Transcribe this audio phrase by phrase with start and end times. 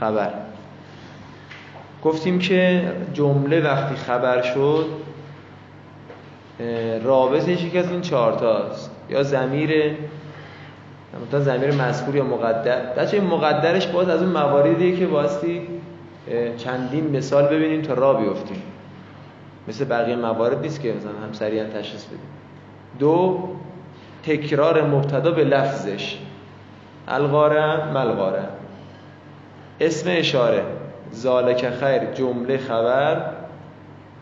[0.00, 0.30] خبر.
[2.04, 4.86] گفتیم که جمله وقتی خبر شد
[7.04, 9.96] رابطش یکی از این چهارتاست یا زمیر
[11.26, 12.94] مثلا زمیر مذکور یا مقدر.
[12.94, 15.62] در این مقدرش باز از اون مواردیه که باستی
[16.56, 18.62] چندین مثال ببینیم تا را بیفتیم.
[19.68, 22.20] مثل بقیه موارد نیست که مثلا هم سریعا تشخیص بدیم.
[22.98, 23.38] دو
[24.22, 26.18] تکرار مبتدا به لفظش.
[27.08, 28.42] القاره ملغاره
[29.80, 30.62] اسم اشاره.
[31.10, 33.16] زالک خیر جمله خبر.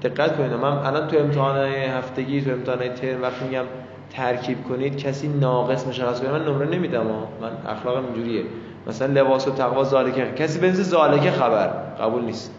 [0.02, 3.64] دقت کنید من الان تو امتحان هفتگی تو امتحان ترم وقتی میگم
[4.10, 7.06] ترکیب کنید کسی ناقص مشخص کنه من نمره نمیدم
[7.40, 8.42] من اخلاقم اینجوریه.
[8.86, 11.68] مثلا لباس و تقوا زالکه کسی بنز زالکه خبر.
[12.00, 12.54] قبول نیست.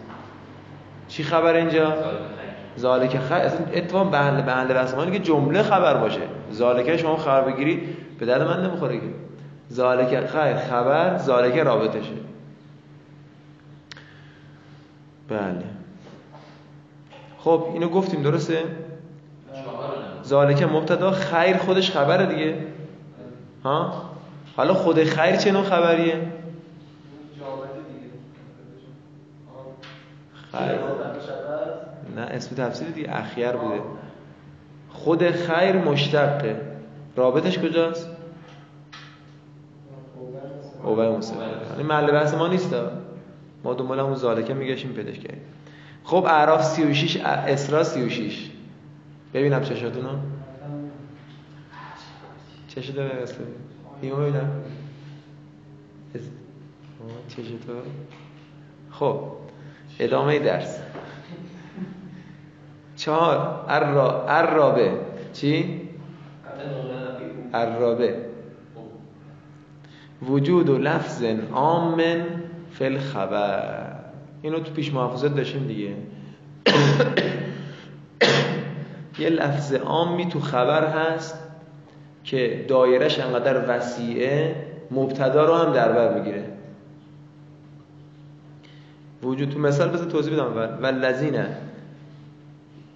[1.07, 1.93] چی خبر اینجا؟
[2.75, 4.41] زالکه خبر اتفاق به اهل
[5.05, 6.21] به که جمله خبر باشه.
[6.51, 7.81] زالکه شما خبر بگیری
[8.19, 9.03] به درد من نمی‌خوره که.
[9.69, 12.13] زالکه خیر خبر زالکه رابطشه.
[15.29, 15.63] بله.
[17.37, 18.63] خب اینو گفتیم درسته؟
[20.23, 22.57] زالکه مبتدا خیر خودش خبره دیگه.
[23.63, 24.09] ها؟
[24.57, 26.31] حالا خود خیر چه نوع خبریه؟
[30.51, 30.79] خیر.
[32.15, 33.81] نه اسم تفسیر دیگه اخیر بوده.
[34.89, 36.61] خود خیر مشتقه.
[37.15, 38.09] رابطش کجاست؟
[40.83, 41.37] اوه مصفر
[41.71, 42.75] یعنی محل بحث ما نیست
[43.63, 45.41] ما دنبال همون زالکه میگشیم پیداش کردیم.
[46.03, 48.49] خب اعراف 36 اسرا 36
[49.33, 50.09] ببینم چشاتونو.
[52.67, 53.35] چشو داره اسم
[54.01, 54.63] اینو ببینم
[57.27, 57.73] چشتو
[58.91, 59.21] خب
[59.99, 60.79] ادامه درس.
[62.95, 63.65] چهار
[64.27, 64.91] ارابه
[65.33, 65.81] چی؟
[67.53, 68.25] ارابه
[70.21, 71.23] وجود و لفظ
[71.53, 72.25] آمن
[72.79, 73.95] فل خبر.
[74.41, 75.89] اینو تو پیش محافظت داشتیم دیگه.
[79.19, 81.39] یه لفظ عامی تو خبر هست
[82.23, 84.55] که دایرش انقدر وسیعه
[84.91, 86.45] مبتدا رو هم در بر می‌گیره.
[89.23, 90.67] وجود تو مثال بذار توضیح بدم اول.
[90.81, 91.43] والذین.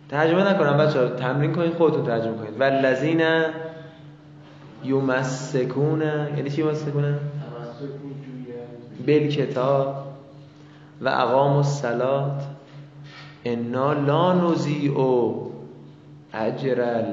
[0.10, 2.60] ترجمه نکنم بچه تمرین کنید خودتون ترجمه کنید.
[2.60, 3.22] والذین
[4.84, 6.02] یمسکون
[6.38, 7.20] یعنی چی یمسکون؟
[9.08, 9.96] بل کتاب
[11.02, 12.44] و اقام الصلات
[13.46, 14.98] انا لا نزیع
[16.34, 17.04] اجر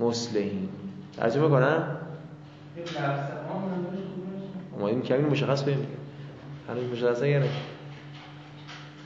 [0.00, 0.68] المسلمین.
[1.16, 1.96] ترجمه کنم
[4.80, 5.86] ما این کمی مشخص بگیم
[6.68, 7.48] هنوز مشخص نگرنه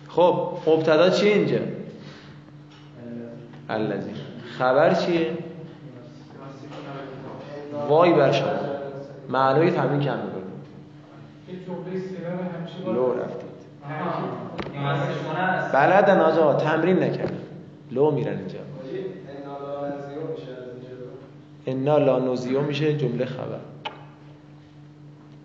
[0.08, 1.58] خب مبتدا چیه اینجا؟
[3.68, 4.10] الذی.
[4.58, 5.38] خبر چیه؟
[7.88, 8.48] وای بر شما.
[9.28, 10.18] معنای تمرین کم
[12.86, 13.48] لو رفتید.
[15.72, 17.32] بلدن آجا تمرین نکرد.
[17.90, 18.58] لو میرن اینجا.
[21.66, 23.58] انا لا نوزیو میشه جمله خبر.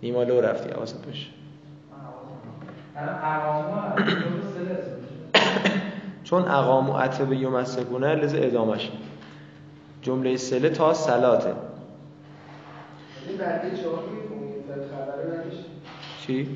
[0.04, 1.30] نیما لو رفتی حواست باشه.
[6.24, 8.92] چون اقام و عطب یومسکونه لذا ادامش
[10.02, 11.54] جمله سله تا سلاته.
[16.28, 16.48] چی؟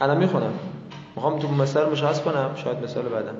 [0.00, 0.52] الان می‌خونم
[1.16, 3.34] می‌خوام تو مثال مشخص کنم شاید مثال بعدم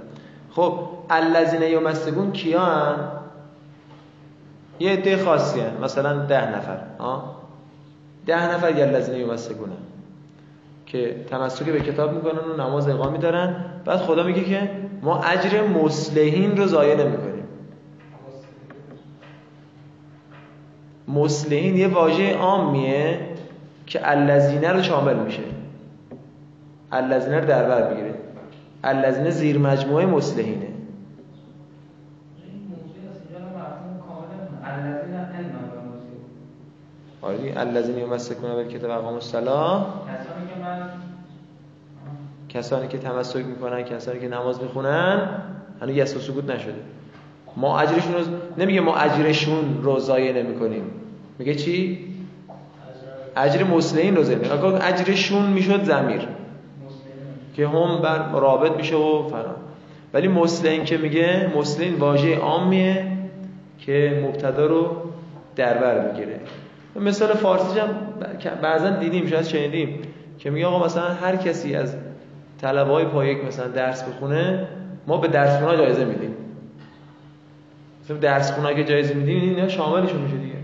[0.51, 0.79] خب
[1.11, 3.09] الذین یمسکون کیان
[4.81, 5.85] یه عده خاصی هن.
[5.85, 7.37] مثلا ده نفر آه؟
[8.27, 9.69] ده نفر یه الذین یمسکون
[10.87, 14.71] که تمسک به کتاب می‌کنن و نماز اقام میدارن بعد خدا میگه که
[15.03, 17.32] ما اجر مسلحین رو ضایع نمی‌کنیم
[21.15, 23.21] مسلحین یه واژه عامیه
[23.87, 25.43] که الذین رو شامل میشه.
[26.93, 28.15] الذین رو در بر می‌گیره.
[28.85, 30.69] الذین زیر مجموعه مسلحینه
[37.23, 40.05] آره الذین یمسکون بالکتاب و اقاموا الصلاه
[42.49, 45.29] کسانی که تمسک می‌کنن کسانی که نماز می‌خونن
[45.81, 46.81] هنوز یس سکوت نشده.
[47.57, 48.21] ما اجرشون رو
[48.59, 50.83] نمیگه ما اجرشون رو ضایع نمی‌کنیم.
[51.39, 51.99] میگه چی؟
[53.37, 56.21] اجر مسلمین رو اگر اجرشون می‌شد ضمیر
[57.57, 59.55] که هم بر رابط میشه و فرا.
[60.15, 63.07] ولی مسلم که میگه مسلم واژه عامیه
[63.79, 64.97] که مبتدا رو
[65.57, 66.41] در بر می‌گیره.
[66.97, 67.89] مثال فارسی هم
[68.63, 69.99] بعضا دیدیم شاید شنیدیم
[70.39, 71.97] که میگه آقا مثلا هر کسی از
[72.61, 74.67] طلبه های پایک مثلا درس بخونه
[75.07, 76.35] ما به درس خونه جایزه میدیم.
[78.05, 80.55] مثلا درس خونه که جایزه میدیم اینا شاملشون میشه دیگه.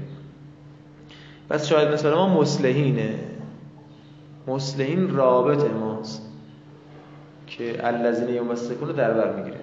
[1.49, 3.19] پس شاید مثلا ما مسلحینه
[4.47, 6.23] مسلحین رابط ماست
[7.47, 9.61] که الذین یمسکون رو در بر می‌گیره.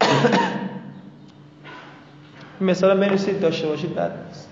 [2.60, 4.26] مثلا بنویسید داشته باشید بعد.
[4.28, 4.48] نیست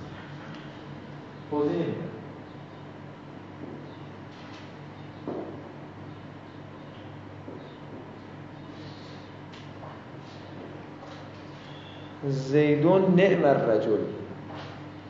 [12.29, 13.99] زیدون نعم الرجل.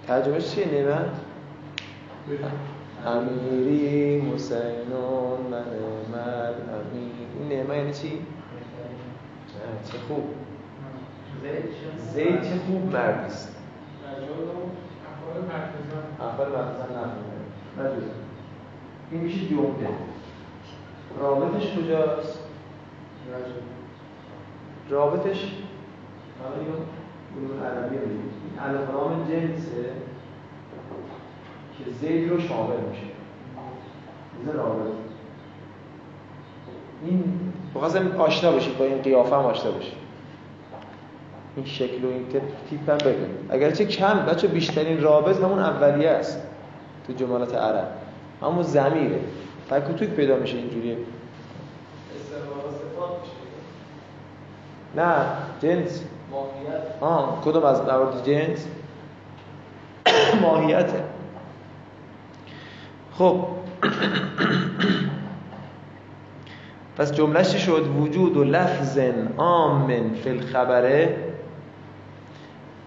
[0.06, 1.10] ترجمه چیه نعم
[3.06, 5.64] امیری مسینون من
[6.12, 8.18] نعم امیر این نعمه یعنی چی؟
[9.92, 10.24] چه خوب.
[12.14, 13.56] زید چه خوب مردیست
[16.20, 16.92] افعال مرکزن
[17.78, 18.02] نفهمه
[19.10, 19.88] این میشه جمله.
[21.20, 22.38] رابطش کجاست؟
[24.90, 25.54] رابطش؟
[27.36, 28.30] علوم عربی بگیم
[28.60, 29.92] الفلام جنسه
[31.78, 33.02] که زید رو شامل میشه.
[34.38, 34.90] این رابطه.
[37.04, 37.24] این
[37.74, 40.00] بخواستم آشنا بشید با این قیافه هم آشنا بشید.
[41.56, 42.26] این شکل و این
[42.70, 46.42] تیپ هم بگیم اگرچه کم بچه بیشترین رابط همون اولیه است
[47.06, 47.88] تو جملات عرب.
[48.42, 49.20] همون زمیره
[49.98, 50.96] توی پیدا میشه اینجوریه.
[54.96, 55.24] نه
[55.62, 56.04] جنس.
[56.30, 56.82] ماهیت.
[57.00, 58.66] آه کدوم از موارد جنس
[60.42, 61.04] ماهیته
[63.18, 63.46] خب.
[66.98, 68.98] پس جملهش شد؟ وجود و لفظ
[69.36, 71.16] آمن فی الخبره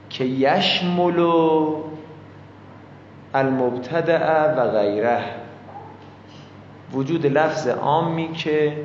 [0.10, 1.20] که یشمل
[3.34, 5.24] المبتدع و غیره.
[6.94, 8.78] وجود لفظ عامی که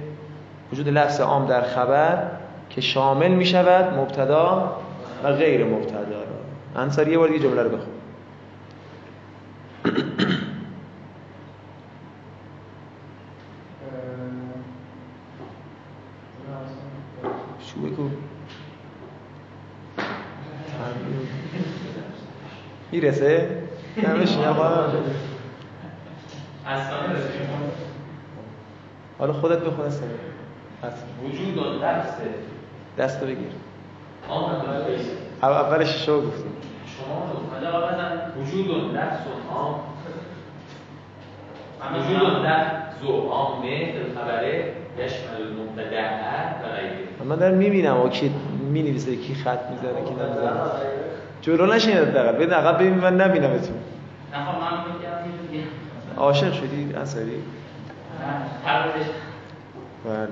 [0.73, 2.38] وجود لفظ عام در خبر
[2.79, 4.77] که شامل می شود مبتدا
[5.25, 6.83] و غیر مبتدا را.
[6.83, 7.89] انصاری یه بار دیگه جمله رو بخون.
[17.61, 18.11] شو بگو
[22.93, 23.63] می‌رسه؟
[23.97, 24.37] نمیش
[29.19, 30.05] حالا خودت بخونه سر
[31.25, 32.21] وجود و لفظ
[32.99, 33.53] دستو بگیر.
[35.43, 36.53] اولش شو گفتیم.
[36.97, 37.33] شما
[38.43, 39.81] وجود و و عام.
[41.95, 46.09] وجود و عامه خبره یشمل المبتدع
[47.21, 48.01] و من دارم می‌بینم.
[48.01, 48.35] و کی
[48.73, 50.51] می نویسه کی خط می‌زنه کی نمی‌زنه.
[51.43, 53.73] جلو نشین حداقل ببین عقب ببین من نبینم تو
[54.33, 54.71] نه خب من
[55.51, 55.67] میگم
[56.17, 56.95] عاشق شدی؟
[58.65, 59.07] تقریبش
[60.05, 60.29] بله.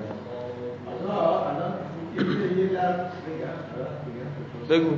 [4.69, 4.91] بگو.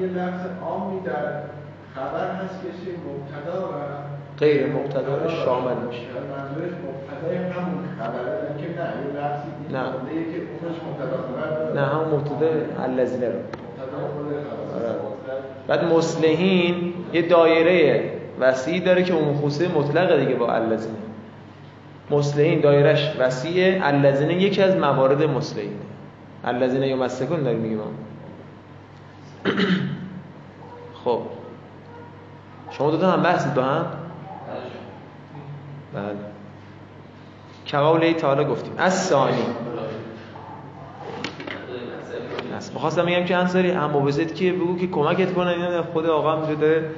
[0.00, 1.42] یه لفظ عامی در
[1.94, 3.72] خبر هست که چی مبتدا و
[4.38, 6.00] غیر مبتدا شامل میشه.
[6.00, 9.84] منظورش مبتدای همون خبره نه که نه یه لفظی نه.
[10.32, 11.74] که اونش مبتدا.
[11.74, 13.22] نه هم مبتدا الذین.
[13.22, 14.94] رو آره.
[15.66, 18.10] بعد مصلحین یه دایره
[18.40, 20.96] وسیعی داره که اون خصوصه مطلقه دیگه با الذین.
[22.10, 25.74] مصلحین دایرش وسیعه الذین یکی از موارد مصلحینه.
[26.44, 27.80] الذین یمسکون داریم میگیم
[31.04, 31.20] خب.
[32.70, 33.86] شما دو تا هم بحثید با هم؟
[35.94, 36.16] بله.
[37.66, 38.72] کقول تعالی گفتیم.
[38.78, 39.42] از ثانی
[42.56, 42.72] بس.
[42.72, 45.50] می‌خواستم بگم که انصاری هم مبزد که بگو که کمکت کنه.
[45.50, 46.90] اینا خود آقا هم داره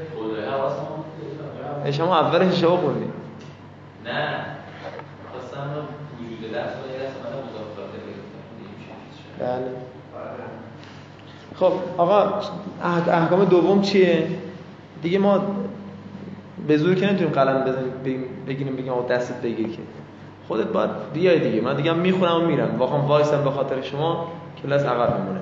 [1.91, 3.11] شما اولش اشتباه خوندی.
[4.05, 4.47] نه.
[5.33, 5.71] خواستم
[6.21, 7.93] وجود لفظ و یه لفظ من مضافات
[9.43, 9.73] بله.
[11.55, 12.41] خب آقا
[12.83, 14.27] اح- احکام دوم چیه؟
[15.03, 15.41] دیگه ما
[16.69, 17.93] به زور که نمی‌تونیم قلم بزنیم
[18.47, 19.79] بگیریم بگیم آقا دستت بگیر که.
[20.49, 21.61] خودت باید بیای دیگه.
[21.61, 22.77] من دیگه می‌خونم و میرم.
[22.79, 24.27] واقعا وایسم به خاطر شما
[24.63, 25.41] کلاس عقب میمونه.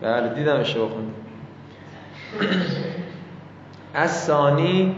[0.00, 1.10] بله دیدم اشتباه خوندی
[3.94, 4.94] از ثانی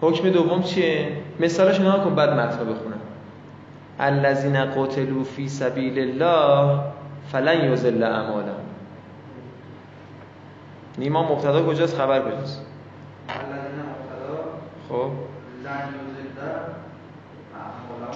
[0.00, 1.08] حکم دوم چیه؟
[1.40, 3.00] مثالش نها کن بعد متن بخونم.
[3.98, 6.80] الذین قتلوا فی سبیل الله
[7.32, 8.66] فلن یضل اعمالهم
[10.98, 12.60] نیما مبتدا کجاست؟ خبر کجاست
[14.88, 15.10] خب.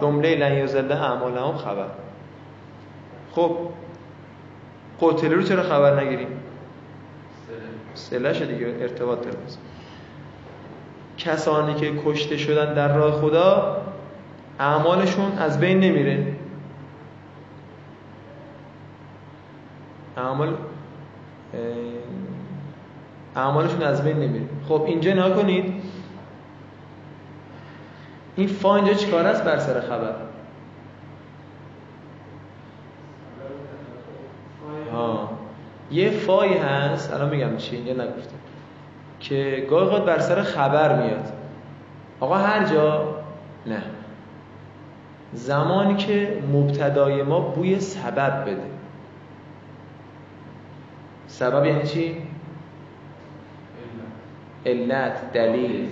[0.00, 1.86] جمله لن یضل اعمالهم خبر.
[3.32, 3.56] خب.
[5.00, 6.28] قتل رو چرا خبر نگیریم؟
[7.94, 9.36] سلش دیگه ارتباط داره.
[11.18, 13.76] کسانی که کشته شدن در راه خدا
[14.60, 16.34] اعمالشون از بین نمیره.
[20.16, 20.56] اعمال
[23.36, 24.44] اعمالشون از بین نمیره.
[24.68, 25.82] خب اینجا نها کنید.
[28.36, 30.14] این فا اینجا چیکار است بر سر خبر؟
[34.92, 35.30] ها
[35.90, 38.36] یه فای هست الان میگم چی اینجا نگفتم.
[39.20, 41.32] که گاهی بر سر خبر میاد.
[42.20, 43.14] آقا هر جا
[43.66, 43.82] نه.
[45.32, 48.70] زمانی که مبتدای ما بوی سبب بده.
[51.26, 52.16] سبب یعنی چی؟
[54.66, 55.88] علت دلیل.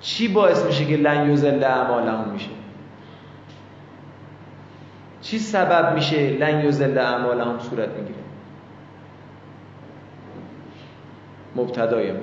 [0.00, 1.30] چی باعث میشه که لن
[1.64, 2.50] اعمالهم میشه؟
[5.22, 8.18] چی سبب میشه لن یوزل اعمالهم صورت می‌گیره؟
[11.56, 12.18] مبتدای ما.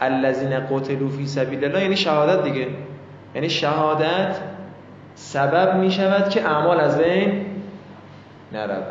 [0.00, 2.68] الذین قتلوا فی سبیل الله یعنی شهادت دیگه.
[3.34, 4.36] یعنی شهادت
[5.14, 7.46] سبب می شود که اعمال از بین
[8.52, 8.82] نرود.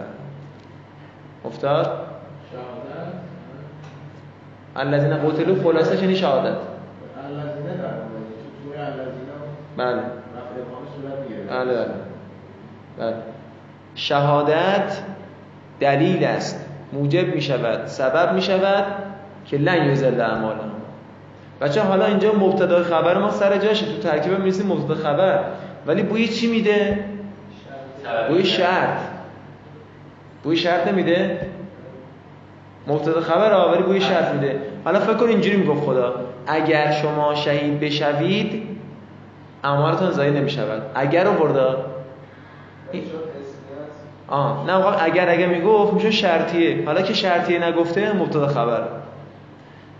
[1.45, 2.07] افتاد؟
[4.75, 6.55] الذین قتلوا خلاصه یعنی شهادت.
[9.77, 10.01] بله.
[11.49, 11.87] بله بله.
[12.99, 13.15] بله.
[13.95, 14.97] شهادت
[15.79, 16.65] دلیل است.
[16.93, 18.85] موجب می شود سبب می شود
[19.45, 20.55] که لن یزل اعمال
[21.61, 23.85] بچه حالا اینجا مبتدا خبر ما سر جاشه.
[23.85, 25.43] تو ترکیب می‌رسیم مبتدا خبر.
[25.87, 27.05] ولی بوی چی میده؟
[28.29, 28.99] بوی شرط.
[30.43, 31.39] بوی شرط نمیده؟
[32.87, 34.59] مبتدا خبر ولی بوی شرط میده.
[34.85, 36.13] حالا فکر کن اینجوری می‌گفت خدا.
[36.47, 38.63] اگر شما شهید بشوید
[39.63, 40.81] اعمالتون ضایع نمی‌شود.
[40.95, 41.85] اگر رو بردا
[44.27, 46.85] آه نه اگر اگر می‌گفت میشه شرطیه.
[46.85, 48.83] حالا که شرطیه نگفته مبتدا خبر.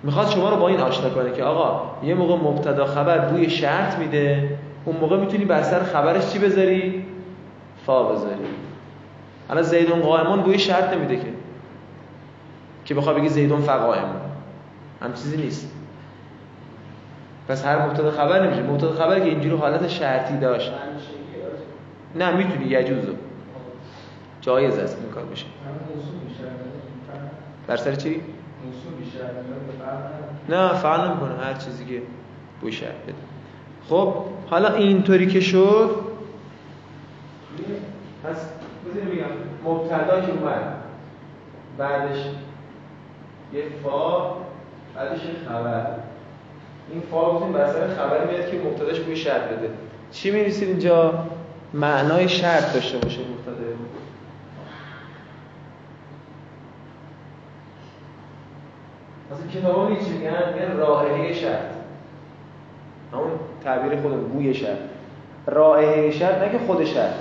[0.04, 3.98] می‌خواد شما رو با این آشنا کنه که آقا یه موقع مبتدا خبر بوی شرط
[3.98, 4.50] میده.
[4.86, 7.06] اون موقع می‌تونی بر سر خبرش چی بذاری؟
[7.86, 8.46] فا بذاری.
[9.48, 11.28] حالا زیدون قائمون بوی شرط نمیده که.
[12.86, 14.22] که بخواد بگی زیدون فقائمون
[15.02, 15.72] هم چیزی نیست.
[17.48, 18.64] پس هر مبتدا خبر نمیشه.
[18.64, 20.72] مبتدا خبر که اینجوری حالت شرطی داشت.
[22.16, 23.14] نه می‌تونی یجوزو
[24.42, 25.46] جایز است این کار بشه.
[27.68, 28.22] بر سر چی؟
[30.50, 31.46] نه فعل نمی‌کنه.
[31.46, 32.02] هر چیزی که
[32.62, 33.31] بوی شرط بده.
[33.92, 34.14] خب
[34.50, 35.90] حالا اینطوری که شد.
[38.24, 38.36] پس
[38.86, 39.26] بذاریم میگم
[39.66, 40.74] مبتدا که اومد
[41.78, 42.18] بعدش
[43.54, 44.32] یه فا
[44.96, 45.86] بعدش یه خبر.
[46.92, 49.70] این فا بودیم بر سر خبر میاد که مبتداش بوی شرط بده.
[50.12, 51.26] چی می‌نویسید اینجا؟
[51.74, 53.64] معنای شرط داشته باشه مبتدا.
[59.32, 61.81] مثلا کتابا چی میگن میگن رائحه شرط.
[63.14, 63.32] همون
[63.64, 64.78] تعبیر خودمون بوی شرط
[65.48, 67.14] رائحه شرط نه که خود شرط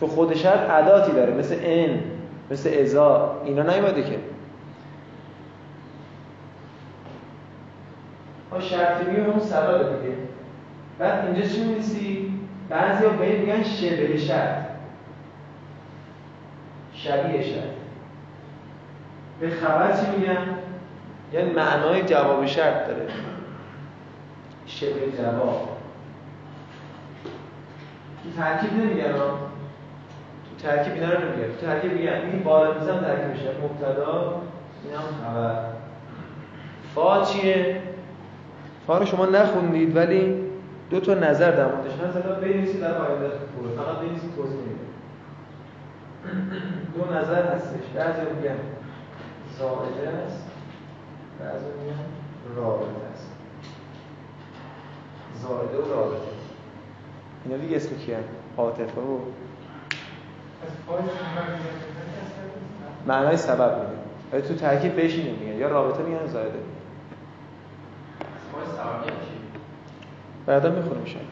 [0.00, 2.00] چون خود شرط عداتی داره مثل ان
[2.50, 4.18] مثل ازا اینا نیومده که.
[8.52, 10.16] ها شرطی میگه اون سبب دیگه.
[10.98, 12.32] بعد اینجا چی می‌نویسی؟
[12.68, 14.64] بعضیا به این میگن شبه شرط
[16.94, 17.74] شبیه شرط
[19.40, 20.46] به خبر چی میگن؟
[21.32, 23.06] یعنی معنای جواب شرط داره.
[24.74, 25.68] شبه جواب.
[28.22, 31.52] تو ترکیب نمیگن تو ترکیب اینا رو نمیگن.
[31.60, 33.50] تو ترکیب میگن این بالا میزم ترکیب میشه.
[33.62, 34.42] مبتدا
[34.84, 35.64] این هم خبر.
[36.94, 37.80] فا چیه؟
[38.86, 40.44] فا رو شما نخوندید ولی
[40.90, 41.92] دو تا نظر در موردش.
[41.92, 43.30] هست الان بنویسید در آینده
[43.76, 44.84] فقط بنویسید توضیح میده
[46.94, 47.84] دو نظر هستش.
[47.96, 48.58] بعضی میگن
[49.58, 50.46] زائده است
[51.40, 52.04] بعضی میگن
[52.56, 53.03] رابطه.
[55.42, 56.22] زائده و رابطه.
[57.44, 58.18] اینا دیگه اسم کیه؟
[58.56, 59.18] عاطفه و
[63.06, 66.58] معنای سبب میده ولی تو ترکیب بهش نمیگن یا رابطه میگن زائده.
[70.46, 71.26] بعدا می‌خونیم شاید.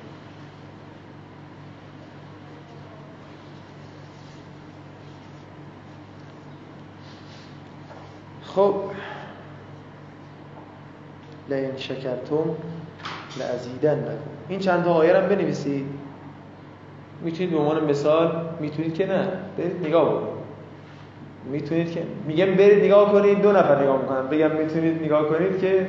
[8.45, 8.75] خب.
[11.49, 12.57] لئن شکرتم
[13.39, 14.13] لازیدن نکن.
[14.49, 15.87] این چند تا آیه رو بنویسید.
[17.25, 19.29] می‌تونید به عنوان مثال می‌تونید که نه.
[19.59, 20.33] برید نگاه بکنید
[21.51, 24.27] می‌تونید که میگم برید نگاه کنید دو نفر نگاه می‌کنن.
[24.27, 25.87] بگم می‌تونید نگاه کنید که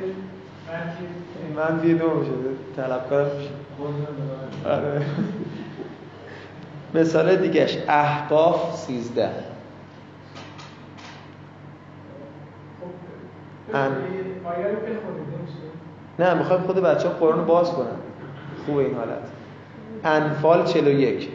[1.56, 2.32] من دیگه دو میشه
[2.76, 3.50] طلبکارم میشه
[4.68, 5.02] آره.
[6.94, 7.78] مثال دیگهش.
[7.88, 9.30] احقاف سیزده.
[13.74, 13.92] ان...
[16.18, 17.96] نه می‌خوایم خود بچه ها قرآن رو باز کنن
[18.66, 19.30] خوب این حالت.
[20.04, 21.28] انفال 41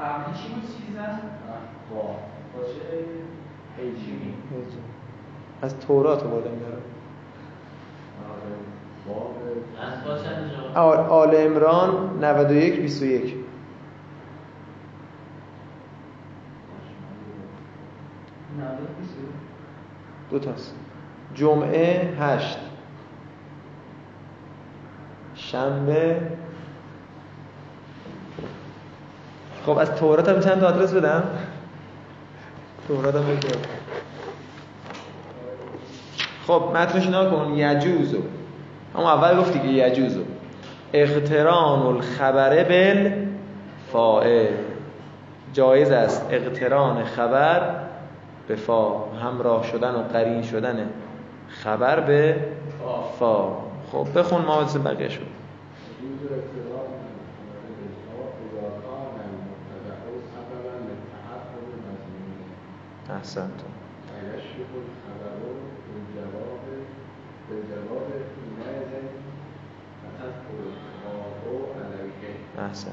[0.00, 1.20] قبلی چی بود سیزن؟
[1.94, 2.16] با
[2.56, 2.80] باشه
[3.78, 4.34] هیچی
[5.62, 6.32] از تورات آره
[10.04, 13.34] با چند جا؟ آل, عمران 91 21
[20.30, 20.74] دو تاست.
[21.34, 22.58] جمعه هشت.
[25.34, 26.20] شنبه.
[29.66, 31.22] خب از تورات هم چند آدرس بدم؟
[32.88, 33.56] تورات هم بگیر
[36.46, 37.52] خب متنش نها کن.
[37.54, 38.22] یجوزو.
[38.94, 40.22] اما اول گفتی که یجوزو.
[40.92, 43.10] اقتران الخبر بل
[43.92, 44.48] فائل
[45.52, 47.74] جایز است اقتران خبر
[48.48, 49.04] به فا.
[49.22, 50.90] همراه شدن و قرین شدن
[51.50, 52.36] خبر به
[53.18, 53.56] فا.
[53.92, 55.26] خب بخون ما بقیه شد
[63.10, 63.50] احسنت.
[72.58, 72.92] احسن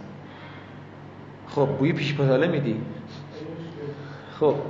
[1.47, 2.81] خب بوی پیش پتاله میدی؟
[4.39, 4.55] خب.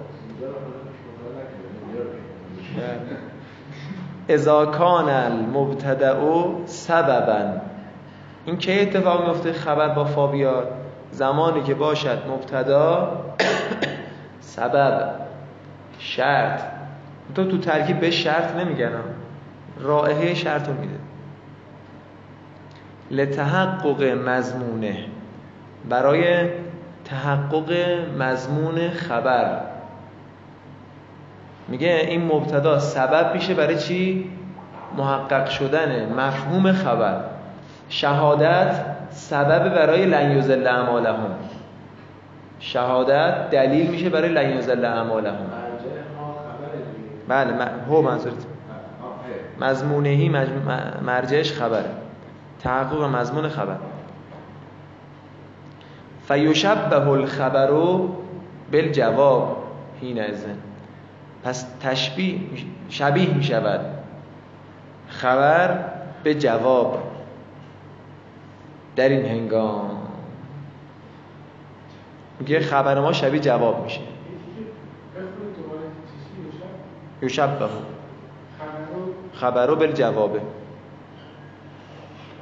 [4.30, 6.16] اذا کان المبتدع
[6.66, 7.62] سببا.
[8.46, 10.68] این که اتفاق میفته خبر با فا بیاد.
[11.12, 13.12] زمانی که باشد مبتدا
[14.40, 15.10] سبب
[16.00, 16.62] شرط.
[17.36, 18.92] تو تو ترکیب به شرط نمیگن.
[18.92, 19.00] ها.
[19.80, 21.00] رائحه شرط رو میده.
[23.12, 24.98] لتحقق مضمونه.
[25.90, 26.50] برای
[27.06, 27.72] تحقق
[28.20, 29.77] مضمون خبر.
[31.68, 34.30] میگه این مبتدا سبب میشه برای چی؟
[34.98, 37.20] محقق شدن مفهوم خبر
[37.90, 41.32] شهادت سبب برای لن یضل اعمالهم
[42.60, 45.46] شهادت دلیل میشه برای لن یضل اعمالهم.
[47.28, 47.54] بله
[47.90, 48.46] هو منظورت.
[49.62, 50.30] مضمونهی
[51.02, 51.90] مرجعش خبره
[52.64, 53.76] تحقق مضمون خبر
[56.28, 57.72] فیشبه الخبر
[58.72, 59.58] بالجواب
[60.02, 60.67] حین ازن
[61.44, 62.40] پس تشبیه
[62.90, 63.80] شبیه می شود.
[65.08, 65.86] خبر
[66.24, 67.04] به جواب.
[68.96, 69.98] در این هنگام.
[72.40, 74.00] میگه خبر ما شبیه جواب میشه.
[74.00, 74.12] چیزی
[76.46, 77.68] میشه یشبه
[78.60, 80.42] خبرو خبرو بالجوابه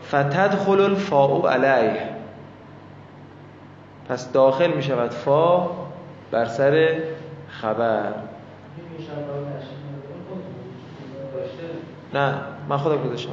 [0.07, 2.09] فتدخل الفاء علیه.
[4.09, 5.69] پس داخل می شود فا
[6.31, 6.99] بر سر
[7.47, 8.13] خبر.
[12.13, 12.33] نه
[12.69, 13.31] من خودم گذاشتم.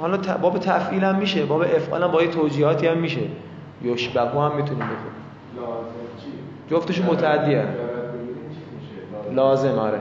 [0.00, 3.20] حالا باب تفعیل هم میشه باب افعال هم با یه توجیهاتی هم میشه.
[3.82, 6.26] یشبهو هم می‌تونیم چی؟
[6.70, 7.68] جفتشون متعدی هم.
[9.34, 9.78] لازم.
[9.78, 10.00] آره.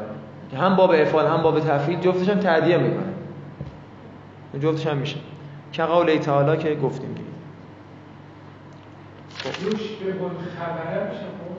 [0.57, 3.13] هم باب افعال هم باب تفعیل جفتش هم تعدیه می‌کنه.
[4.59, 5.17] جفتش هم میشه.
[5.71, 7.29] که قول تعالی که گفتیم دیگه.
[10.13, 11.53] بن خبره میشه خب.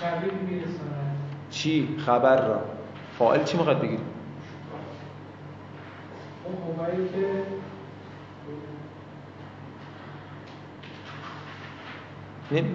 [0.00, 1.13] شبیه میرساند
[1.54, 2.60] چی خبر را؟
[3.18, 4.04] فاعل چی می‌خواد بگیریم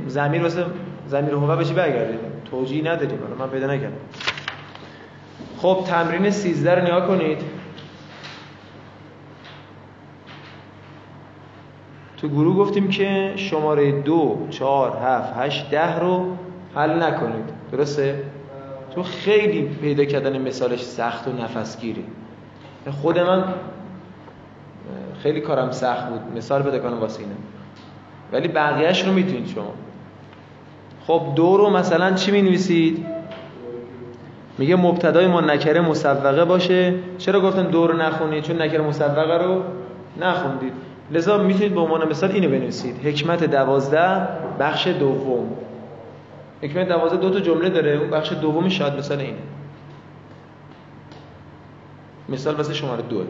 [0.08, 0.66] زمیر واسه
[1.08, 2.20] زمیر هوا چی برگرده؟
[2.52, 3.98] توجیه نداریم من پیدا نکردم.
[5.58, 7.42] خب تمرین 13 رو نگاه کنید.
[12.18, 16.38] تو گروه گفتیم که شماره دو، چهار، هفت، هشت، ده رو
[16.76, 17.50] حل نکنید.
[17.72, 18.24] درسته؟
[18.96, 22.04] تو خیلی پیدا کردن مثالش سخت و نفسگیری
[23.02, 23.44] خود من
[25.24, 26.38] خیلی کارم سخت بود.
[26.38, 27.36] مثال پیدا کنم واسه اینه
[28.34, 29.74] ولی بقیهش رو می‌تونید شما.
[31.08, 33.06] خب دو رو مثلا چی می نویسید؟
[34.58, 36.94] میگه مبتدای ما نکره مصوقه باشه.
[37.18, 39.64] چرا گفتم دو رو نخونید؟ چون نکره مصوقه رو
[40.22, 40.74] نخوندید.
[41.12, 43.06] لذا می‌تونید به عنوان مثال اینو بنویسید.
[43.06, 44.28] حکمت دوازده
[44.60, 45.48] بخش دوم.
[46.62, 47.92] حکمت دوازده دو تا جمله داره.
[47.92, 49.38] اون بخش دوم شاید مثال اینه.
[52.30, 53.26] مثال واسه شماره دوه.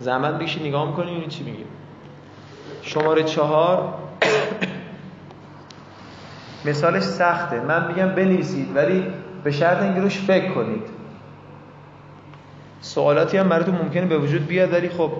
[0.00, 1.64] زحمت بکشید نگاه می‌کنید این چی میگه
[2.82, 3.94] شماره چهار
[6.66, 7.60] مثالش سخته.
[7.60, 9.04] من میگم بنویسید ولی
[9.44, 10.82] به شرط اینکه روش فکر کنید.
[12.80, 15.12] سوالاتی هم براتون ممکنه به وجود بیاد ولی خب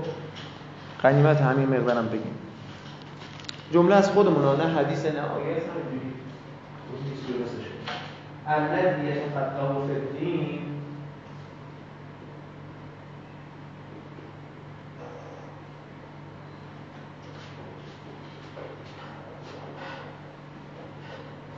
[1.03, 2.35] غنیمت همین مقدارم بگیم.
[3.73, 5.63] جمله از خودمون نه حدیث نه آیه.
[6.93, 7.75] است، همینجوری.
[8.47, 10.61] الذی یتفقه فی الدین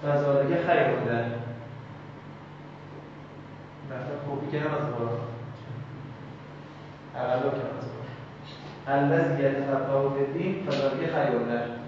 [0.03, 1.25] فضالک خیر بوده
[3.87, 5.19] مثلا خوبی کنم از بارا
[7.15, 11.86] تقلب کنم از بارا الذی یتفقه فی الدین فذلک خیر بوده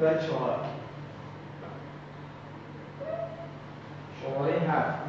[0.00, 0.58] و چهار.
[4.22, 5.02] شماره هفت.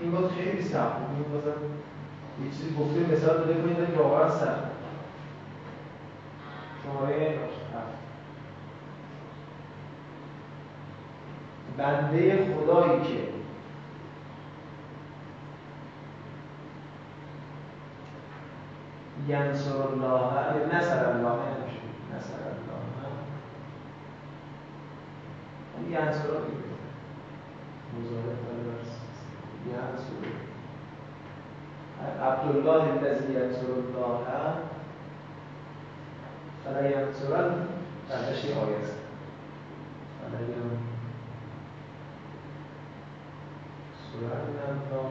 [0.00, 1.16] این باز خیلی سخت بود.
[1.16, 1.62] این بازم
[2.44, 4.72] یه چیزی گفته مثال بده کنید ولی واقعا سخت
[6.82, 7.38] شماره
[7.74, 8.02] هفت
[12.12, 13.32] بنده خدایی که
[19.28, 21.82] ینصر الله نصر الله نمیشه
[22.16, 22.82] نصر الله
[25.90, 26.62] ینصر الله
[27.98, 28.36] مزارع
[29.66, 30.22] ینصر
[32.22, 34.54] عبدالله الذی ینصر الله
[36.64, 37.50] فلا ینصر
[38.08, 38.98] بعدش یه آیه است.
[40.20, 41.01] فلا
[44.12, 44.32] ینصرن
[44.68, 45.10] الله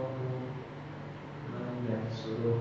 [1.51, 2.55] من ینصره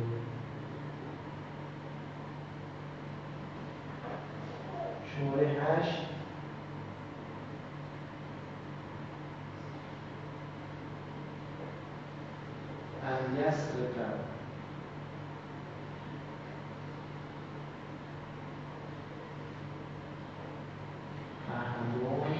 [5.11, 6.07] شماره هشت
[13.05, 13.97] ان یسرق
[21.55, 22.35] احدون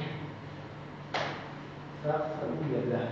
[2.05, 2.23] فقط
[2.73, 3.09] یده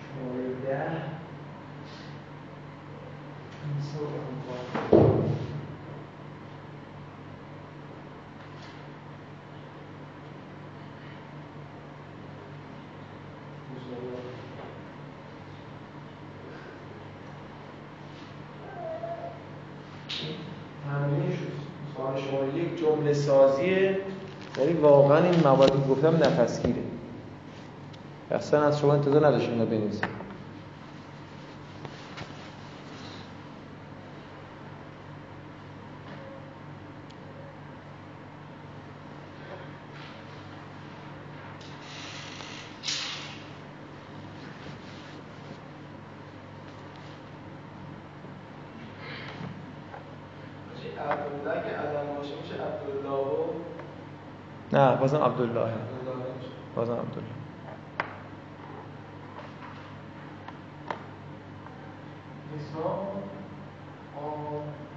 [0.00, 1.10] شماره ده
[20.90, 21.36] همه
[22.20, 23.98] شماره یک جمله سازیه
[24.58, 26.82] ولی واقعا این موادی که گفتم نفسگیره.
[28.30, 30.30] اصلا از شما انتظار نداشتیم اینو بنویسید
[51.10, 53.44] عبدالله که علم باشه میشه عبدالله و
[54.72, 55.72] نه بازم عبدالله.
[56.76, 57.30] بازم عبدالله.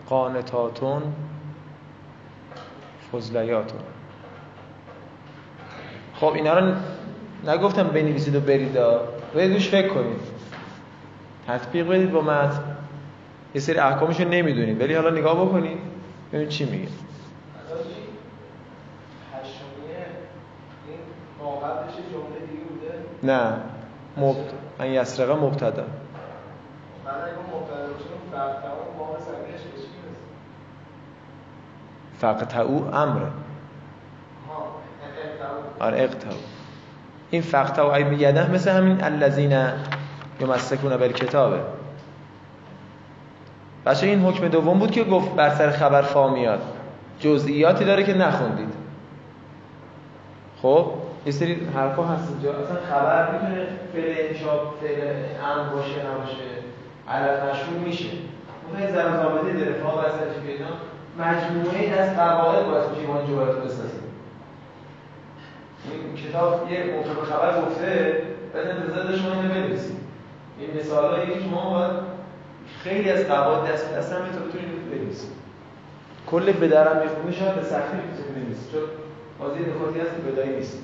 [0.10, 1.02] قانتاتون
[3.12, 3.80] فضلیاتون.
[6.16, 6.76] خب اینا رو
[7.48, 8.78] نگفتم بنویسید و برید.
[9.36, 10.20] برید فکر کنید.
[11.48, 12.78] تطبیق بدید با متن.
[13.56, 14.82] یه سری احکامش رو نمی‌دونید.
[14.82, 15.78] ولی حالا نگاه بکنید.
[16.32, 16.88] ببینید چی میگه
[17.70, 17.90] حاجی،
[19.34, 20.06] هشتمیه
[20.88, 20.98] این
[21.40, 23.54] واقعتش جمله دیگه بوده نه.
[24.18, 24.54] مبت...
[24.80, 25.84] من یسرقه مبتدا.
[29.48, 30.20] می‌رسه؟
[32.20, 33.28] فقطعو امره.
[35.80, 36.34] آره اقتعو.
[37.32, 39.68] این فقطعو ای بیده مثل همین الذین
[40.40, 41.60] یمسکون بالکتابه.
[43.86, 46.62] بچه این حکم دوم بود که گفت بر سر خبر فا میاد.
[47.20, 48.74] جزئیاتی داره که نخوندید.
[50.62, 52.54] خب؟ یه سری حرفا هست اینجا.
[52.54, 55.08] اصلا خبر می‌تونه فعل انشاب فعل
[55.44, 56.44] امر باشه نباشه
[57.10, 58.10] علت مشهور میشه.
[58.70, 60.66] اون ذره ضابطه داره فا سرش پیدا
[61.20, 64.04] مجموعه از قواعد باید میشه ایمان جملات بسازیم.
[65.92, 68.22] این کتاب یه مبتدا خبر گفته
[68.54, 69.98] بعد انتظار شما اینو بنویسید.
[70.60, 71.92] این مثالایی که شما باید
[72.84, 75.32] خیلی از قواعد دست دست هم تو بتونید بنویسید.
[76.32, 78.82] کل به درم می‌خونی شاید به سختی می‌تونید بنویسید چون
[79.40, 80.78] بازی نکاتی هست که بدایی نیست.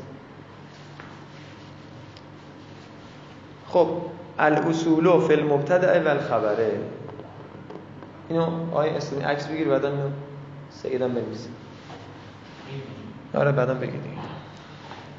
[3.70, 3.88] خب
[4.40, 6.80] الاصول فی المبتدع و الخبره.
[8.30, 10.10] اینو آیه اسلامی عکس بگیر بعدا اینو
[10.70, 11.52] سیدم بنویسید
[13.34, 14.02] آره بعدا بگید.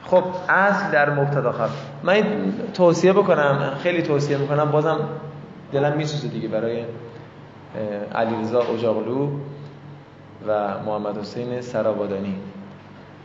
[0.05, 1.71] خب اصل در مبتدا خبر.
[2.03, 2.23] من
[2.75, 4.71] توصیه بکنم خیلی توصیه می‌کنم.
[4.71, 4.99] بازم
[5.73, 6.85] دلم میسوزه دیگه برای
[8.15, 9.29] علیرضا اجاقلو
[10.49, 12.37] و محمد حسین سرابادانی.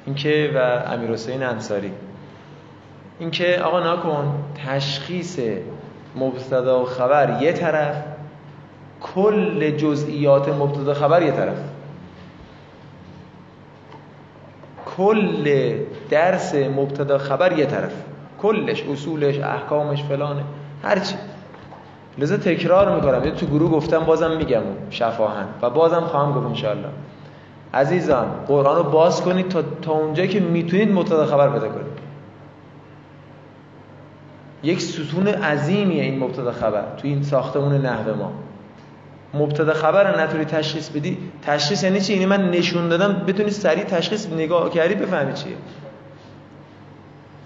[0.06, 0.58] اینکه و
[0.94, 1.92] امیر حسین انصاری.
[3.20, 4.34] اینکه آقا نکن
[4.68, 5.40] تشخیص
[6.16, 7.96] مبتدا و خبر یه طرف
[9.02, 11.58] کل جزئیات مبتدا خبر یه طرف.
[14.98, 15.76] کل
[16.10, 17.92] درس مبتدا خبر یه طرف.
[18.42, 20.44] کلش اصولش احکامش فلانه.
[20.84, 21.16] هرچی
[22.18, 23.26] لذا تکرار می‌کنم.
[23.26, 26.90] یه تو گروه گفتم بازم میگم شفاهن و بازم خواهم گفت انشاءالله.
[27.74, 31.95] عزیزان قرآن رو باز کنید تا, تا اونجایی که می‌تونید مبتدا خبر پیدا کنید.
[34.66, 38.34] یک ستون عظیمیه این مبتدا خبر تو این ساختمون نحوه ما.
[39.34, 41.18] مبتدا خبر رو نتونی تشخیص بدی.
[41.42, 45.56] تشخیص یعنی چی؟ یعنی من نشون دادم بتونی سریع تشخیص نگاه کردی بفهمی چیه.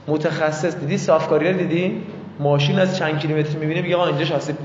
[0.08, 0.80] متخصص.
[0.80, 2.02] دیدی صافکاری رو دیدی؟
[2.40, 4.56] ماشین از چند کیلومتر می‌بینه میگه آقا اینجا شاسه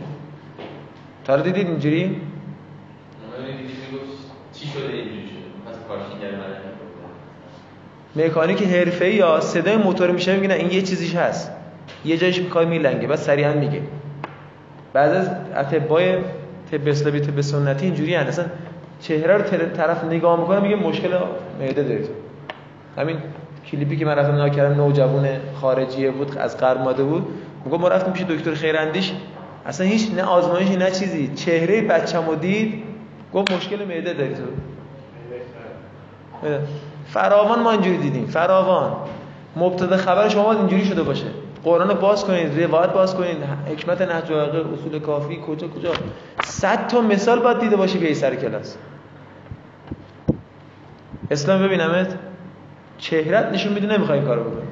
[1.24, 2.20] تا دیدید اینجوری؟
[8.16, 11.50] مکانیک حرفه‌ای یا صدای موتور میشه میگه این یه چیزیش هست.
[12.04, 13.80] یه جایش می‌خواد میلنگه بعد سریعا میگه
[14.92, 16.14] بعد از اطبای
[16.72, 18.44] طب اسلامی طب سنتی اینجوری هست اصلا
[19.00, 19.42] چهره رو
[19.76, 21.08] طرف نگاه می‌کنه میگه مشکل
[21.60, 22.04] معده داری
[22.98, 23.16] همین
[23.70, 25.28] کلیپی که من رفتم نگاه کردم نوجوان
[25.60, 27.26] خارجیه بود از غرب ماده بود.
[27.64, 29.12] میگه ما رفتیم پیش دکتر خیراندیش.
[29.66, 31.32] اصلا هیچ نه آزمایشی نه چیزی.
[31.34, 32.82] چهره بچه‌مو دید
[33.34, 34.42] گفت مشکل معده داری تو.
[37.06, 38.26] فراوان ما اینجوری دیدیم.
[38.26, 38.92] فراوان.
[39.56, 41.26] مبتدا خبر شما اینجوری شده باشه.
[41.64, 43.36] قرآن رو باز کنید روایت باز کنید
[43.72, 45.92] حکمت نهج اصول کافی کجا کجا.
[46.42, 48.76] صد تا مثال باید دیده باشی بیای سر کلاس.
[51.30, 52.18] اسلام ببینمت.
[52.98, 54.68] چهرت نشون میده نمی‌خوای این کارو بکنی.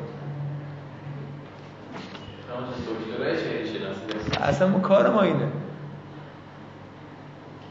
[4.43, 5.49] اصلا ما کار ما اینه.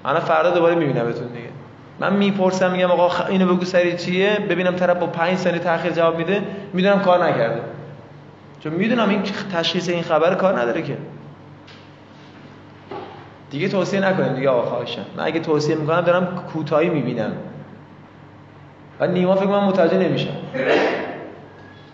[0.04, 1.50] من فردا دوباره میبینمتون دیگه.
[2.00, 6.18] من می‌پرسم میگم آقا اینو بگو سری چیه؟ ببینم طرف با 5 ثانیه تاخیر جواب
[6.18, 6.42] میده.
[6.74, 7.62] می‌دونم کار نکرده.
[8.64, 9.22] چون می‌دونم این
[9.54, 10.98] تشخیص این خبر کار نداره که.
[13.50, 17.32] دیگه توصیه نکنید دیگه آقا خواهشم من اگه توصیه می‌کنم دارم کوتاهی می‌بینم.
[19.00, 20.36] و نیما فکر من متوجه نمیشم.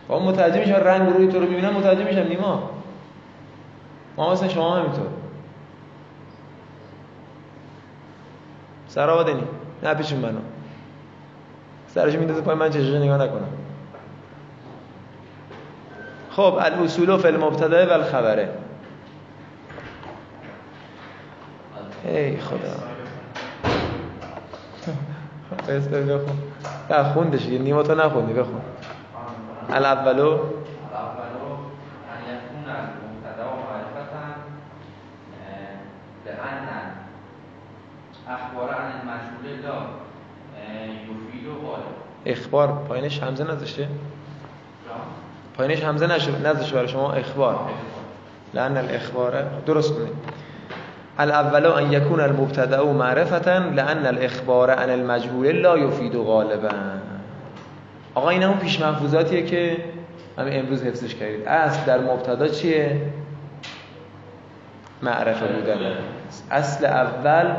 [0.08, 2.28] با متوجه میشم رنگ روی تو رو می‌بینم متوجه میشم.
[2.28, 2.70] نیما.
[4.18, 5.08] ما مثلا شما همینطور
[8.88, 9.26] سر
[9.84, 10.40] نه پیشون منو
[11.88, 13.48] سرش میندازه پای من چشش نگاه نکنم.
[16.38, 18.50] خب الاصول فی المبتدا و الخبره
[22.06, 22.58] ای خدا.
[25.67, 26.21] بخون
[26.89, 28.62] نه خوندش یه نیما تو نخوندی بخون.
[29.69, 30.39] الاولو.
[42.26, 43.88] اخبار پایینش همزه نذاشته؟
[45.58, 46.08] پایینش همزه
[46.43, 47.60] نذاشته برای شما اخبار.
[48.54, 50.13] لان الاخبار درست کنید
[51.20, 56.70] الاول ان یکون المبتدا معرفتا لان الاخبار عن المجهول لا یفید غالبا.
[58.15, 59.78] آقا این همون پیش محفوظاتیه که
[60.38, 61.48] همین امروز حفظش کردید.
[61.48, 63.02] اصل در مبتدا چیه؟
[65.02, 65.91] معرفه بودن.
[66.52, 67.54] اصل اول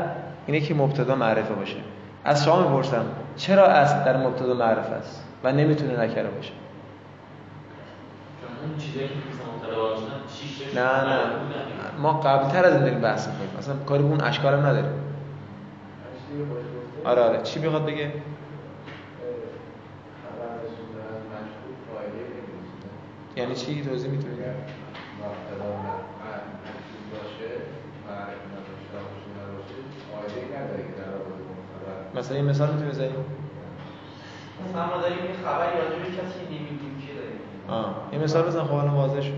[0.47, 1.77] اینه که مبتدا معرفه باشه.
[2.25, 3.05] از شما می‌پرسم
[3.37, 6.51] چرا اصل در مبتدا معرفه است و نمی‌تونه نکره باشه؟
[10.73, 11.19] نه نه.
[11.97, 13.55] ما قبل تر از این داریم بحث می‌کنیم.
[13.57, 14.91] اصلا کاری به اون اشکال هم نداریم
[17.03, 17.41] آره آره.
[17.43, 18.13] چی می‌خواد بگه؟
[23.35, 24.35] یعنی چی؟ توضیح می‌تونی؟
[32.13, 33.25] مثلا این مثال می‌تونی بزنیم
[34.59, 36.88] مثلا ما داریم این خبری راجع به کسی نمی‌دونیم.
[38.11, 39.33] این مثال بزن خب الان واضح شد.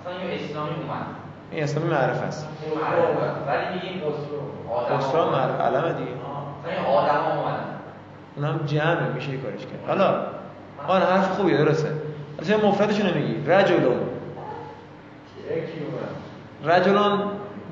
[0.00, 1.06] مثلا یه اسلامی اومد.
[1.50, 2.48] این اسلامی معرف است.
[3.46, 4.02] ولی میگیم
[4.98, 5.30] خسرو.
[5.30, 6.10] معرف علمه دیگه.
[6.10, 7.64] مثلا آدم اومدن.
[8.36, 9.84] اون هم جمعه میشه یه کارش کرد.
[9.86, 10.26] حالا
[10.88, 11.88] آن حرف خوبیه درسته.
[12.38, 13.50] اصلا مفردش نمیگی.
[13.50, 14.00] رجلون.
[16.64, 17.20] رجلون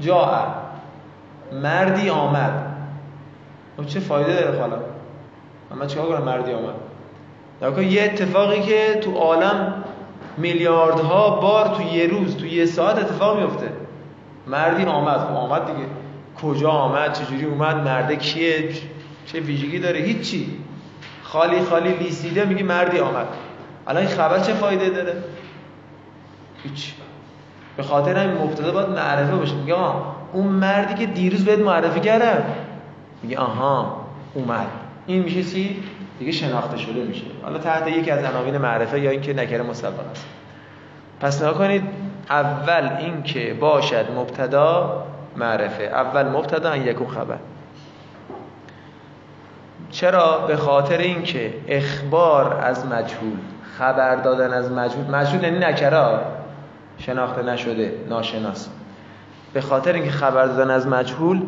[0.00, 0.46] جا
[1.52, 2.66] مردی آمد.
[3.76, 4.76] خب چه فایده داره حالا
[5.70, 6.74] من چیکار کنم؟ مردی آمد.
[7.62, 9.84] در یه اتفاقی که تو عالم
[10.36, 13.72] میلیاردها بار تو یه روز تو یه ساعت اتفاق میفته.
[14.46, 15.88] مردی آمد خب آمد دیگه.
[16.42, 18.68] کجا آمد؟ چجوری اومد؟ مرده کیه؟
[19.26, 20.58] چه ویژگی داره؟ هیچی.
[21.22, 23.26] خالی خالی لیسیده میگه مردی آمد.
[23.86, 25.14] الان این خبر چه فایده داره؟
[26.62, 26.92] هیچ.
[27.76, 29.54] به خاطر همین مبتدا باید معرفه باشه.
[29.54, 29.74] میگه
[30.32, 32.44] اون مردی که دیروز بهت معرفی کردم
[33.22, 34.66] میگه آها اومد.
[35.06, 35.82] این میشه چی؟
[36.22, 37.24] دیگه شناخته شده میشه.
[37.42, 40.26] حالا تحت یکی از عناوین معرفه یا اینکه نکره مسبق است.
[41.20, 41.82] پس نگاه کنید
[42.30, 45.04] اول این که باشد مبتدا
[45.36, 45.82] معرفه.
[45.82, 47.36] اول مبتدا ان یکون خبر.
[49.90, 53.36] چرا؟ به خاطر اینکه اخبار از مجهول
[53.78, 56.20] خبر دادن از مجهول مجهول یعنی نکرا
[56.98, 58.68] شناخته نشده ناشناس.
[59.52, 61.42] به خاطر اینکه خبر دادن از مجهول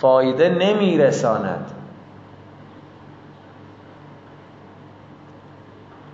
[0.00, 1.70] فایده نمیرساند.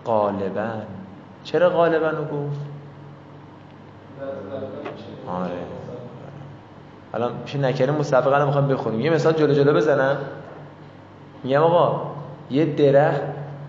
[0.07, 0.71] غالبا.
[1.45, 2.61] چرا غالبا رو گفت؟
[5.29, 5.51] آره.
[7.15, 9.01] الان پیش نکره مسابقه رو می‌خوام بخونیم.
[9.01, 10.17] یه مثال جلو جلو بزنم.
[11.45, 12.11] میگم آقا
[12.51, 13.21] یه درخت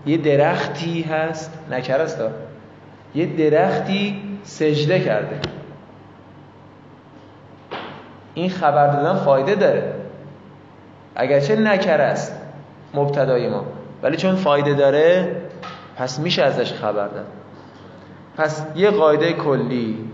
[0.06, 1.58] یه درختی هست.
[1.70, 2.20] نکره است
[3.14, 5.40] یه درختی سجده کرده.
[8.34, 9.94] این خبر دادن فایده داره.
[11.16, 12.40] اگرچه نکره است
[12.94, 13.64] مبتدای ما.
[14.02, 15.36] ولی چون فایده داره
[15.96, 17.26] پس میشه ازش خبر داد.
[18.36, 20.10] پس یه قاعده کلی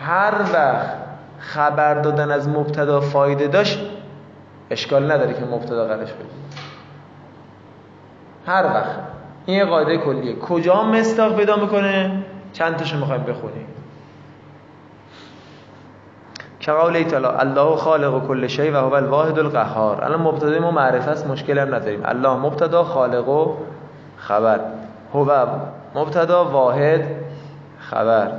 [0.00, 0.96] هر وقت
[1.38, 3.78] خبر دادن از مبتدا فایده داشت
[4.70, 6.28] اشکال نداره که مبتدا قرش بده
[8.46, 8.98] هر وقت.
[9.46, 10.36] این یه قاعده کلیه.
[10.36, 13.66] کجا مستاق پیدا می‌کنه؟ چند تاشو می‌خوایم بخونیم.
[16.60, 20.04] که تعالی الله خالق کل شیء و هو الواحد القهار.
[20.04, 22.00] الان مبتدا ما معرفه است مشکل هم نداریم.
[22.04, 23.56] الله مبتدا خالق و
[24.16, 24.60] خبر.
[25.14, 25.46] هو
[25.94, 27.04] مبتدا واحد
[27.78, 28.32] خبر.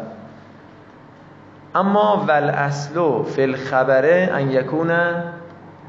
[1.76, 4.92] اما ول اصلو فی الخبره ان یکون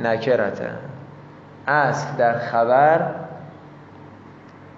[0.01, 0.71] نکرته
[1.67, 3.11] اصل در خبر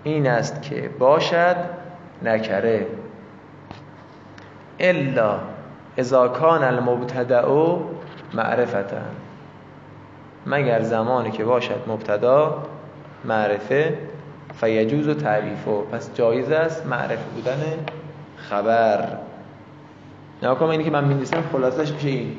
[0.02, 1.56] این است که باشد
[2.22, 2.86] نکره.
[4.78, 5.38] الا
[5.98, 7.76] اذا کان المبتدع
[8.34, 8.96] معرفتا.
[10.46, 12.62] مگر زمانی که باشد مبتدا
[13.24, 13.98] معرفه؟
[14.54, 17.62] فیجوز و تعریفه پس جایز است معرفه بودن
[18.36, 19.18] خبر.
[20.42, 22.36] نگاه کنم اینی که من می‌نویسم خلاصش میشه این.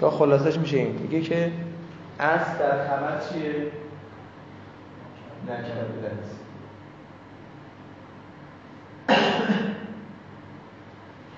[0.00, 0.98] که خلاصش میشه این.
[1.02, 1.52] میگه که
[2.18, 3.72] از در خبر چیه؟
[5.48, 6.38] نکره بودن است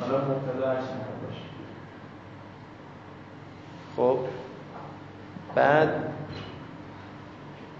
[0.00, 1.40] حالا مبتدا هر باشه
[3.96, 4.18] خب
[5.54, 5.88] بعد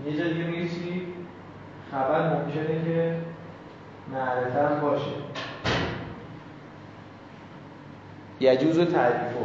[0.06, 1.06] یه جا دیگه میگه چی؟
[1.90, 3.16] خبر ممکنه که
[4.12, 5.11] معرفه هم باشه.
[8.40, 9.37] یجوز و تعریف.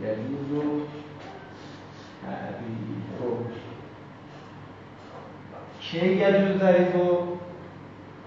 [0.00, 0.86] یجوز و
[2.22, 2.60] تعریف.
[5.80, 6.94] کی یجوز و تعریف؟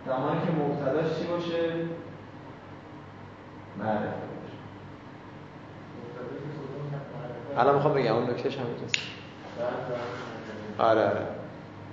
[0.05, 1.73] زمانی که مبتداش چی باشه؟
[3.79, 4.33] معرفه باشه
[7.57, 8.63] الان می‌خوام بگم اون نکتهش هم
[10.77, 11.27] آره آره.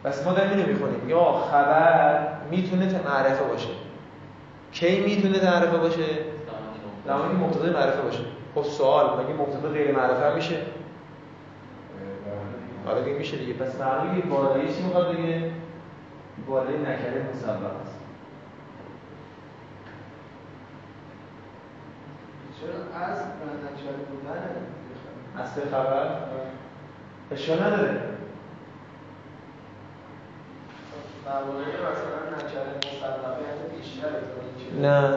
[0.05, 1.09] بس ما داریم اینو می‌خونیم.
[1.09, 3.68] یا خبر می‌تونه معرفه باشه.
[4.73, 6.05] کی می‌تونه معرفه باشه؟
[7.07, 8.25] زمانی که مبتدا معرفه باشه.
[8.55, 10.57] خب سوال مگه مبتدا غیر معرفه میشه؟
[12.88, 13.53] آره دیگه میشه دیگه.
[13.53, 15.51] پس معلومه بالایی چی می‌خواد بگه؟
[16.46, 18.01] بالای نکره مسبب است.
[22.61, 24.66] چرا از نکره بودن
[25.38, 26.07] اصل خبر؟
[27.33, 28.01] اشکال نداره.
[33.79, 34.11] بیشتره
[34.81, 35.16] نه نه.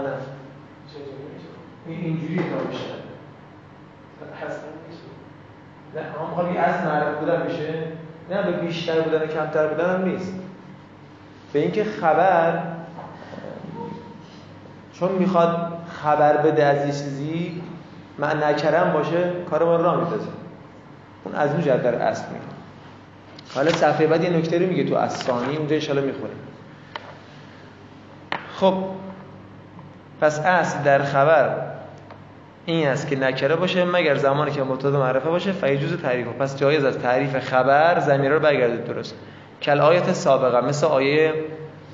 [0.85, 0.99] میشه؟
[1.87, 2.79] این اینجوری تا میشه.
[4.87, 5.03] میشه.
[5.95, 7.87] نه هم می‌خوام از معرف بودن میشه
[8.29, 10.33] نه به بیشتر بودن و کمتر بودن هم نیست.
[11.53, 12.63] به اینکه خبر
[14.93, 17.63] چون می‌خواد خبر بده از یه چیزی
[18.17, 20.27] من نکرم باشه کار ما را میدازه
[21.23, 22.45] اون از اون در اصل میگه.
[23.55, 26.37] حالا صفحه بعد یه نکته رو میگه تو از ثانی اونجا انشالله می‌خوریم
[28.55, 28.83] خب
[30.21, 31.55] پس اصل در خبر
[32.65, 36.27] این است که نکره باشه مگر زمانی که مبتدا معرفه باشه فیجوز تعریف.
[36.27, 39.15] پس جایز از تعریف خبر زمینه رو برگردید درست.
[39.61, 41.33] کل آیت سابقه مثل آیه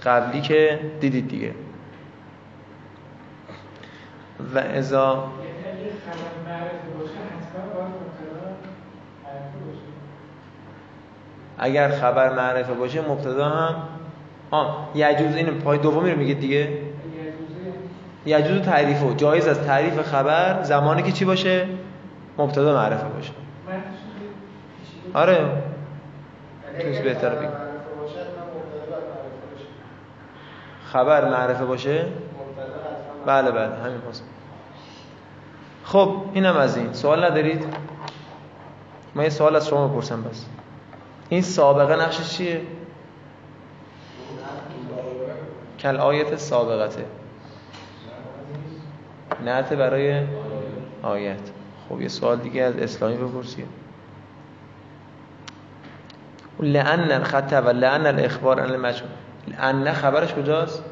[0.06, 1.52] قبلی که دیدید دیگه.
[4.56, 5.24] و ازا
[11.60, 13.76] اگر خبر معرفه باشه مبتدا هم
[14.52, 16.70] آه یجوز این پای دومی رو میگه دیگه.
[18.26, 21.68] یجوز تعریف و جایز از تعریف خبر زمانی که چی باشه؟
[22.38, 23.32] مبتدا معرفه باشه.
[25.14, 25.38] آره.
[26.82, 27.50] توش بهتر بگم.
[30.86, 32.06] خبر معرفه باشه؟
[33.26, 33.76] بله بله.
[33.86, 34.22] همین پاس
[35.84, 36.94] خب اینم از این.
[36.94, 37.66] سوال ندارید؟
[39.16, 40.46] من یه سوال از شما بپرسم بس.
[41.30, 42.62] این سابقه نقشش چیه؟
[45.80, 47.06] کل آیت سابقته.
[49.46, 50.24] نعت برای
[51.04, 51.40] آیت.
[51.90, 53.68] خب یه سوال دیگه از اسلامی بپرسید
[56.60, 59.12] لعن الخط و لعن الاخبار عن المجهول.
[59.48, 60.84] لعن خبرش کجاست؟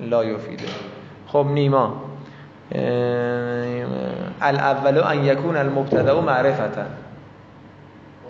[0.00, 0.66] لا یفیده
[1.26, 2.13] خب نیما.
[4.42, 6.86] الاول ان یکون المبتدا و معرفتا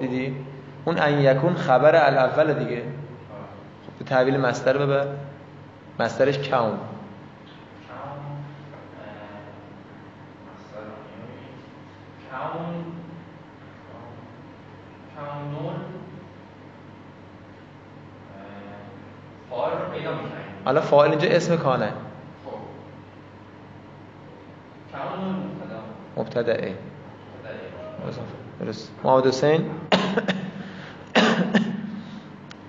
[0.01, 0.37] دیدی
[0.85, 2.83] اون ان یکون خبر الاول دیگه
[3.87, 5.07] خب به تحویل مصدر ببر
[6.01, 6.79] مصدرش کون
[20.65, 21.93] حالا فاعل اینجا اسم کانه
[22.45, 22.53] خب
[24.93, 26.75] کمون مبتدا مبتدعه.
[28.61, 28.93] درست.
[29.05, 29.71] محمد حسین؟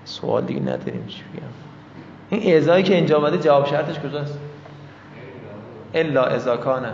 [0.06, 1.44] سوال دیگه نداریم چی بگم؟
[2.30, 4.40] این اعضایی که اینجا آمده جواب شرطش کجاست؟
[5.94, 6.92] الا اذا کانه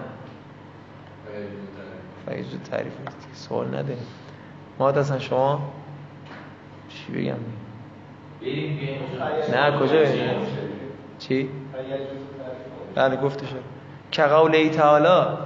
[2.25, 3.27] فیجو تعریف نیست.
[3.33, 4.05] سوال نداریم.
[4.79, 5.71] ما اصلا شما؟
[6.89, 7.35] چی بگم؟
[9.51, 10.03] نه کجا؟
[11.19, 11.49] چی؟
[12.95, 13.63] بله گفته شد
[14.11, 15.37] که قوله تعالی.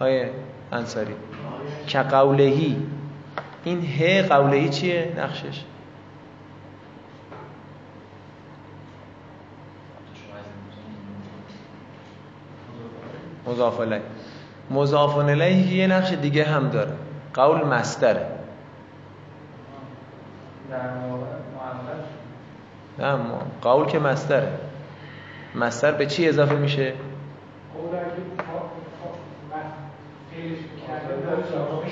[0.00, 0.30] آیه.
[0.72, 1.14] انصاری.
[1.86, 2.76] که قولهی
[3.64, 5.64] این ه قولهی چیه؟ نقشش.
[13.46, 14.02] مضاف الیه.
[14.70, 16.92] مضاف الیه یه نقش دیگه هم داره.
[17.34, 18.16] قول معلق
[22.98, 23.18] نه
[23.62, 24.52] قول که مصدره
[25.54, 26.92] مصدر به چی اضافه میشه
[27.74, 28.04] قول اگه
[28.38, 31.82] فا- فا- مس- فعلش کرده نقش آقا.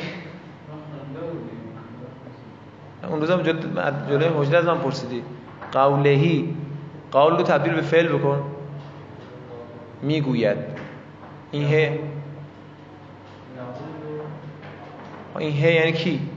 [3.08, 3.56] اون روزم جل...
[4.08, 5.22] جلوی حجره از من پرسیدی.
[5.72, 6.56] قولهی.
[7.12, 8.42] قول رو تبدیل به فعل بکن.
[10.02, 10.58] می‌گوید.
[11.50, 11.98] این ه.
[15.38, 16.28] این ه یعنی کی؟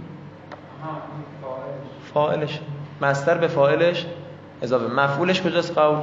[2.14, 2.60] فاعلش.
[3.02, 4.06] مصدر به فاعلش
[4.62, 4.94] اضافه.
[4.94, 5.98] مفعولش کجاست قول؟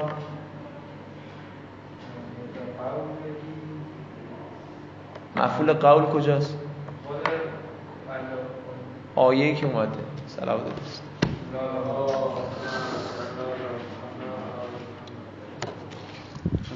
[5.37, 6.59] مفعول قول کجاست؟
[9.17, 9.99] آیه که اومده.
[10.41, 11.03] صلوات دوست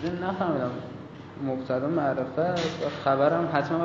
[0.05, 0.71] من نفهمیدم.
[1.47, 3.79] مبتدا معرفه است و خبرم حتما